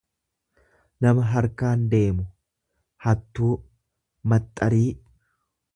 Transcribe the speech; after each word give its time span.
nama 1.05 1.25
harkaan 1.33 1.83
deemu, 1.91 2.25
hattuu, 3.07 3.53
maxxarii. 4.33 4.87